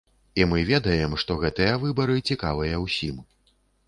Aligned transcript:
І 0.39 0.45
мы 0.51 0.61
ведаем, 0.69 1.11
што 1.23 1.35
гэтыя 1.43 1.75
выбары 1.83 2.15
цікавыя 2.29 2.81
ўсім. 2.87 3.21